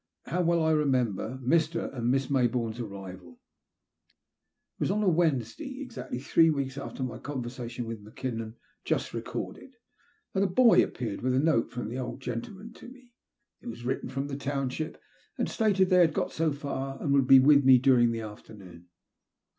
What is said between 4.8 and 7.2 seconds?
on a Wednesday, exactly three weeks after my